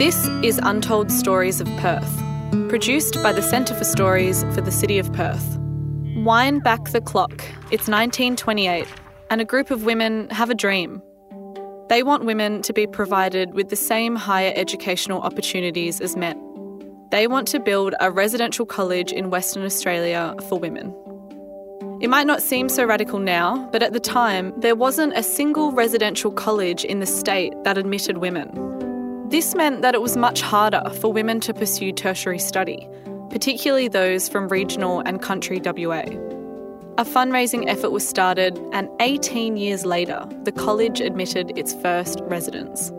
[0.00, 2.10] This is Untold Stories of Perth,
[2.70, 5.58] produced by the Centre for Stories for the City of Perth.
[6.16, 7.42] Wind back the clock.
[7.70, 8.86] It's 1928,
[9.28, 11.02] and a group of women have a dream.
[11.90, 16.40] They want women to be provided with the same higher educational opportunities as men.
[17.10, 20.94] They want to build a residential college in Western Australia for women.
[22.00, 25.72] It might not seem so radical now, but at the time, there wasn't a single
[25.72, 28.69] residential college in the state that admitted women.
[29.30, 32.88] This meant that it was much harder for women to pursue tertiary study,
[33.30, 36.02] particularly those from regional and country WA.
[36.98, 42.92] A fundraising effort was started, and 18 years later, the college admitted its first residents.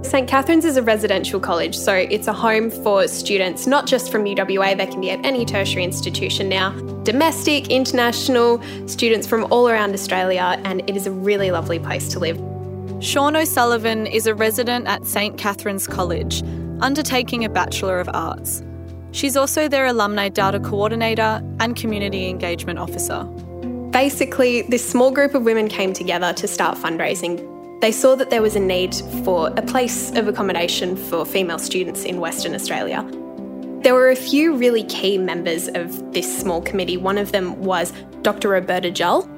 [0.00, 4.24] St Catherine's is a residential college, so it's a home for students not just from
[4.24, 6.70] UWA, they can be at any tertiary institution now,
[7.02, 12.18] domestic, international, students from all around Australia, and it is a really lovely place to
[12.18, 12.42] live.
[13.02, 16.44] Sean O'Sullivan is a resident at St Catherine's College,
[16.80, 18.62] undertaking a Bachelor of Arts.
[19.10, 23.24] She's also their alumni data coordinator and community engagement officer.
[23.90, 27.80] Basically, this small group of women came together to start fundraising.
[27.80, 28.94] They saw that there was a need
[29.24, 33.02] for a place of accommodation for female students in Western Australia.
[33.82, 36.98] There were a few really key members of this small committee.
[36.98, 38.50] One of them was Dr.
[38.50, 39.28] Roberta Jull,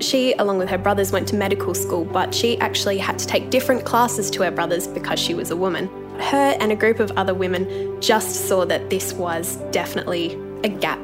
[0.00, 3.50] she, along with her brothers, went to medical school, but she actually had to take
[3.50, 5.88] different classes to her brothers because she was a woman.
[6.18, 11.00] Her and a group of other women just saw that this was definitely a gap.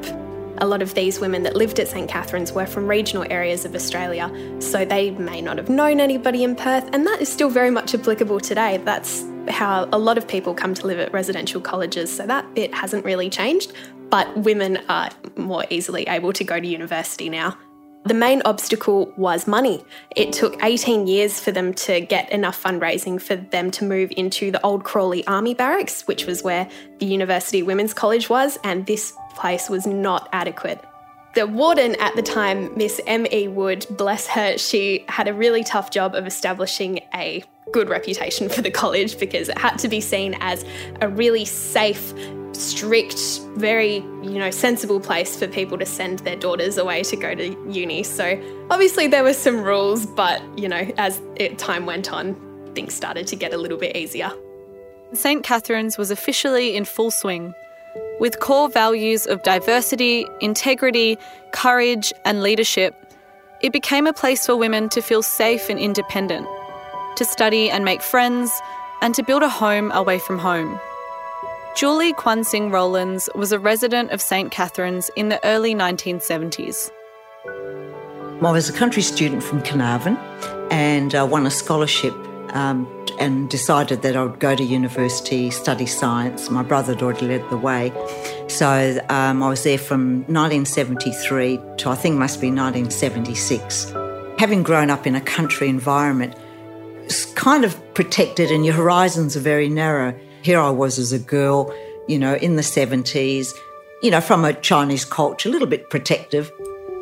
[0.57, 3.73] A lot of these women that lived at St Catherine's were from regional areas of
[3.73, 7.71] Australia, so they may not have known anybody in Perth, and that is still very
[7.71, 8.77] much applicable today.
[8.77, 12.73] That's how a lot of people come to live at residential colleges, so that bit
[12.73, 13.73] hasn't really changed,
[14.09, 17.57] but women are more easily able to go to university now.
[18.03, 19.85] The main obstacle was money.
[20.15, 24.49] It took 18 years for them to get enough fundraising for them to move into
[24.49, 29.13] the old Crawley Army Barracks, which was where the University Women's College was, and this
[29.35, 30.83] place was not adequate.
[31.35, 33.47] The warden at the time, Miss M.E.
[33.47, 38.61] Wood, bless her, she had a really tough job of establishing a good reputation for
[38.61, 40.65] the college because it had to be seen as
[41.01, 42.13] a really safe,
[42.53, 47.35] strict, very, you know, sensible place for people to send their daughters away to go
[47.35, 48.03] to uni.
[48.03, 52.35] So obviously there were some rules, but, you know, as it, time went on,
[52.75, 54.31] things started to get a little bit easier.
[55.13, 55.43] St.
[55.43, 57.53] Catherine's was officially in full swing.
[58.19, 61.17] With core values of diversity, integrity,
[61.51, 62.95] courage, and leadership,
[63.61, 66.47] it became a place for women to feel safe and independent,
[67.17, 68.51] to study and make friends,
[69.01, 70.79] and to build a home away from home.
[71.73, 76.91] Julie Kwansing Rollins was a resident of St Catherine's in the early 1970s.
[77.45, 80.17] I was a country student from Carnarvon
[80.69, 82.13] and uh, won a scholarship
[82.53, 82.85] um,
[83.19, 86.49] and decided that I would go to university, study science.
[86.49, 87.93] My brother had already led the way.
[88.49, 93.93] So um, I was there from 1973 to I think must be 1976.
[94.39, 96.35] Having grown up in a country environment,
[97.03, 100.13] it's kind of protected and your horizons are very narrow.
[100.41, 101.73] Here I was as a girl,
[102.07, 103.53] you know, in the 70s,
[104.01, 106.51] you know, from a Chinese culture, a little bit protective.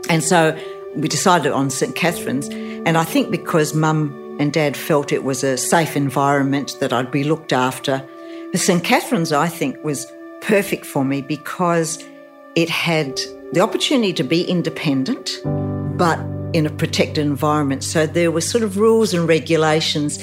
[0.09, 0.57] And so
[0.95, 1.95] we decided on St.
[1.95, 2.49] Catherine's.
[2.49, 7.11] And I think because mum and dad felt it was a safe environment that I'd
[7.11, 8.05] be looked after,
[8.51, 8.83] the St.
[8.83, 10.11] Catherine's, I think, was
[10.41, 12.03] perfect for me because
[12.55, 13.19] it had
[13.51, 15.39] the opportunity to be independent,
[15.97, 16.19] but
[16.53, 17.83] in a protected environment.
[17.83, 20.19] So there were sort of rules and regulations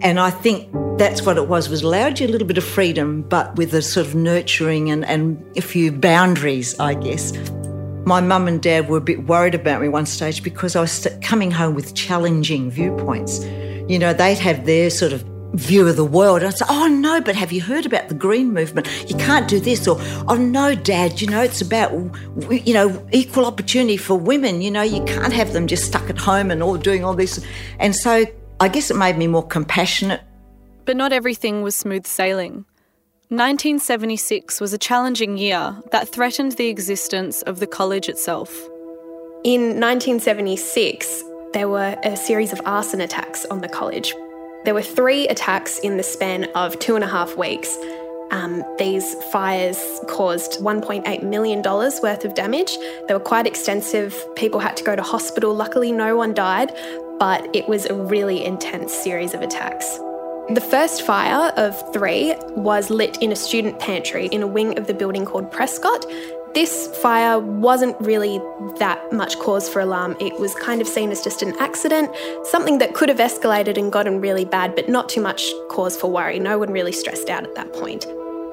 [0.00, 3.22] and I think that's what it was, was allowed you a little bit of freedom,
[3.22, 7.32] but with a sort of nurturing and, and a few boundaries, I guess.
[8.04, 11.06] My mum and dad were a bit worried about me one stage because I was
[11.22, 13.44] coming home with challenging viewpoints.
[13.88, 15.22] You know, they'd have their sort of
[15.54, 16.38] view of the world.
[16.38, 18.88] And I'd say, oh, no, but have you heard about the green movement?
[19.08, 19.86] You can't do this.
[19.86, 19.96] Or,
[20.28, 21.92] oh, no, Dad, you know, it's about,
[22.50, 24.62] you know, equal opportunity for women.
[24.62, 27.44] You know, you can't have them just stuck at home and all doing all this.
[27.78, 28.24] And so
[28.60, 30.22] I guess it made me more compassionate.
[30.88, 32.64] But not everything was smooth sailing.
[33.28, 38.50] 1976 was a challenging year that threatened the existence of the college itself.
[39.44, 44.14] In 1976, there were a series of arson attacks on the college.
[44.64, 47.76] There were three attacks in the span of two and a half weeks.
[48.30, 52.78] Um, these fires caused $1.8 million worth of damage.
[53.08, 54.16] They were quite extensive.
[54.36, 55.52] People had to go to hospital.
[55.52, 56.74] Luckily, no one died,
[57.18, 60.00] but it was a really intense series of attacks.
[60.50, 64.86] The first fire of three was lit in a student pantry in a wing of
[64.86, 66.06] the building called Prescott.
[66.54, 68.40] This fire wasn't really
[68.78, 70.16] that much cause for alarm.
[70.20, 72.10] It was kind of seen as just an accident,
[72.44, 76.10] something that could have escalated and gotten really bad, but not too much cause for
[76.10, 76.38] worry.
[76.38, 78.06] No one really stressed out at that point.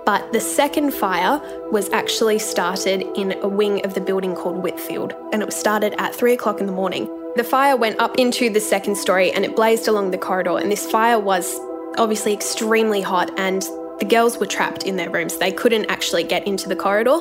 [0.06, 1.39] But the second fire
[1.71, 5.95] was actually started in a wing of the building called Whitfield, and it was started
[5.98, 7.06] at three o'clock in the morning.
[7.38, 10.69] The fire went up into the second story and it blazed along the corridor, and
[10.69, 11.57] this fire was
[11.97, 13.62] obviously extremely hot, and
[14.00, 15.38] the girls were trapped in their rooms.
[15.38, 17.18] They couldn't actually get into the corridor.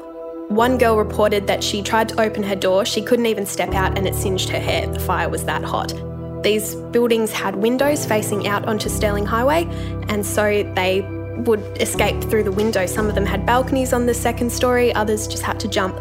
[0.49, 3.97] One girl reported that she tried to open her door, she couldn't even step out,
[3.97, 4.87] and it singed her hair.
[4.87, 5.95] The fire was that hot.
[6.43, 9.65] These buildings had windows facing out onto Stirling Highway,
[10.09, 11.01] and so they
[11.47, 12.85] would escape through the window.
[12.87, 15.97] Some of them had balconies on the second story, others just had to jump.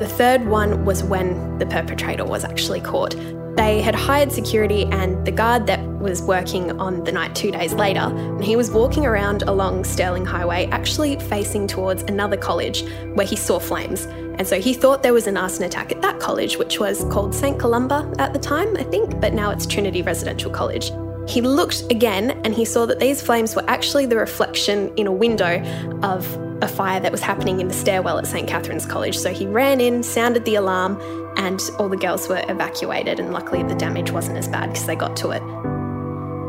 [0.00, 3.14] The third one was when the perpetrator was actually caught.
[3.56, 7.72] They had hired security, and the guard that was working on the night two days
[7.72, 12.84] later, and he was walking around along Stirling Highway, actually facing towards another college
[13.14, 14.06] where he saw flames.
[14.06, 17.34] And so he thought there was an arson attack at that college, which was called
[17.34, 17.58] St.
[17.58, 20.92] Columba at the time, I think, but now it's Trinity Residential College.
[21.28, 25.12] He looked again and he saw that these flames were actually the reflection in a
[25.12, 25.60] window
[26.02, 26.24] of
[26.62, 28.48] a fire that was happening in the stairwell at St.
[28.48, 29.16] Catherine's College.
[29.16, 31.00] So he ran in, sounded the alarm,
[31.36, 33.20] and all the girls were evacuated.
[33.20, 35.42] And luckily, the damage wasn't as bad because they got to it.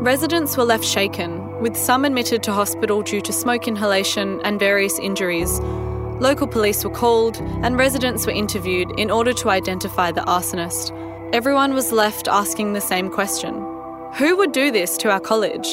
[0.00, 4.98] Residents were left shaken, with some admitted to hospital due to smoke inhalation and various
[4.98, 5.60] injuries.
[6.20, 10.90] Local police were called and residents were interviewed in order to identify the arsonist.
[11.34, 13.54] Everyone was left asking the same question
[14.16, 15.68] who would do this to our college?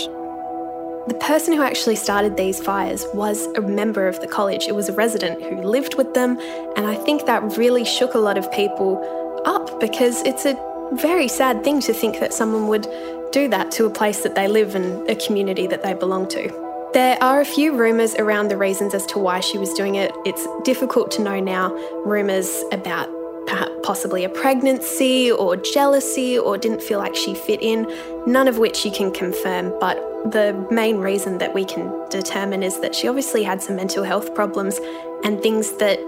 [1.08, 4.68] The person who actually started these fires was a member of the college.
[4.68, 6.38] It was a resident who lived with them,
[6.76, 9.02] and I think that really shook a lot of people
[9.46, 10.56] up because it's a
[10.94, 12.88] very sad thing to think that someone would
[13.32, 16.90] do that to a place that they live and a community that they belong to.
[16.94, 20.12] There are a few rumours around the reasons as to why she was doing it.
[20.26, 21.70] It's difficult to know now.
[22.06, 23.10] Rumours about
[23.46, 27.88] perhaps possibly a pregnancy or jealousy or didn't feel like she fit in,
[28.26, 29.74] none of which you can confirm.
[29.80, 29.98] But
[30.32, 34.34] the main reason that we can determine is that she obviously had some mental health
[34.34, 34.80] problems
[35.24, 36.00] and things that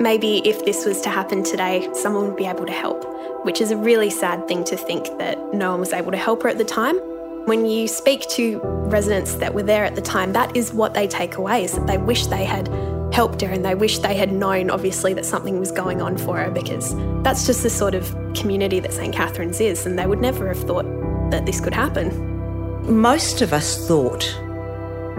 [0.00, 3.04] maybe if this was to happen today, someone would be able to help,
[3.44, 6.42] which is a really sad thing to think that no one was able to help
[6.42, 6.96] her at the time.
[7.44, 11.06] When you speak to residents that were there at the time, that is what they
[11.06, 12.68] take away is that they wish they had
[13.12, 16.38] helped her and they wish they had known, obviously, that something was going on for
[16.38, 19.14] her because that's just the sort of community that St.
[19.14, 20.86] Catherine's is, and they would never have thought
[21.30, 22.08] that this could happen.
[23.00, 24.22] Most of us thought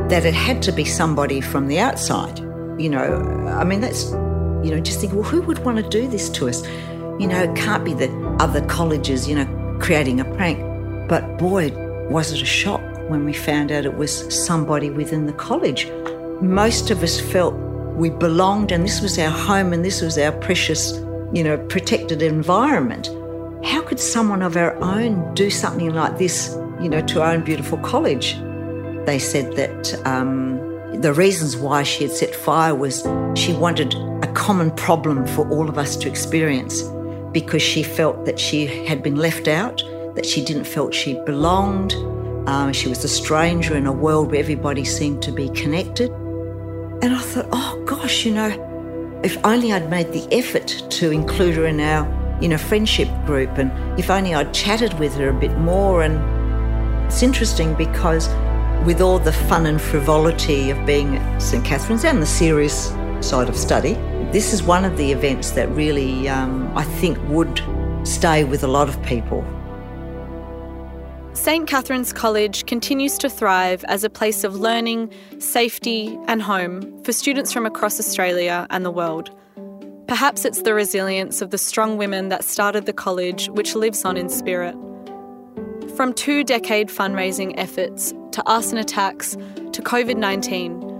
[0.09, 2.39] that it had to be somebody from the outside.
[2.79, 4.11] You know, I mean, that's,
[4.63, 6.65] you know, just think, well, who would want to do this to us?
[7.19, 8.09] You know, it can't be the
[8.39, 10.59] other colleges, you know, creating a prank.
[11.09, 11.71] But boy,
[12.09, 12.81] was it a shock
[13.11, 15.89] when we found out it was somebody within the college.
[16.41, 17.53] Most of us felt
[17.95, 20.93] we belonged and this was our home and this was our precious,
[21.33, 23.07] you know, protected environment.
[23.65, 27.43] How could someone of our own do something like this, you know, to our own
[27.43, 28.35] beautiful college?
[29.05, 30.57] They said that um,
[31.01, 33.05] the reasons why she had set fire was
[33.35, 33.93] she wanted
[34.41, 36.81] common problem for all of us to experience
[37.31, 39.83] because she felt that she had been left out,
[40.15, 41.93] that she didn't feel she belonged,
[42.49, 46.09] um, she was a stranger in a world where everybody seemed to be connected.
[47.03, 51.55] And I thought, oh gosh, you know, if only I'd made the effort to include
[51.57, 52.03] her in our,
[52.41, 56.01] you know, friendship group, and if only I'd chatted with her a bit more.
[56.01, 56.15] And
[57.05, 58.27] it's interesting because
[58.87, 62.87] with all the fun and frivolity of being at St Catherine's and the serious
[63.21, 63.95] side of study,
[64.31, 67.61] this is one of the events that really, um, I think, would
[68.03, 69.45] stay with a lot of people.
[71.33, 77.13] St Catherine's College continues to thrive as a place of learning, safety, and home for
[77.13, 79.35] students from across Australia and the world.
[80.07, 84.17] Perhaps it's the resilience of the strong women that started the college which lives on
[84.17, 84.75] in spirit.
[85.95, 89.37] From two decade fundraising efforts to arson attacks
[89.71, 90.90] to COVID 19,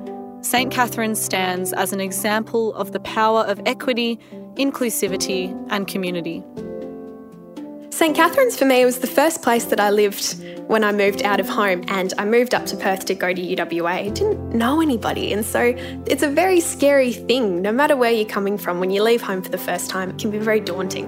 [0.42, 4.20] St Catherine's stands as an example of the power of equity,
[4.56, 6.44] inclusivity, and community.
[7.92, 11.40] St Catherine's for me was the first place that I lived when I moved out
[11.40, 13.86] of home and I moved up to Perth to go to UWA.
[13.86, 15.76] I didn't know anybody, and so
[16.08, 17.62] it's a very scary thing.
[17.62, 20.18] No matter where you're coming from, when you leave home for the first time, it
[20.18, 21.06] can be very daunting.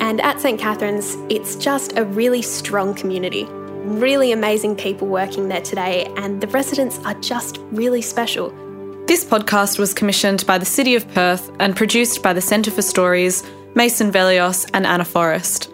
[0.00, 3.44] And at St Catherine's, it's just a really strong community.
[3.84, 8.52] Really amazing people working there today, and the residents are just really special.
[9.06, 12.82] This podcast was commissioned by the City of Perth and produced by the Centre for
[12.82, 13.42] Stories,
[13.74, 15.72] Mason Velios, and Anna Forrest.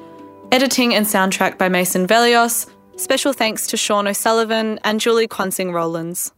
[0.50, 2.70] Editing and soundtrack by Mason Velios.
[2.96, 6.32] Special thanks to Sean O'Sullivan and Julie Quansing Rowlands.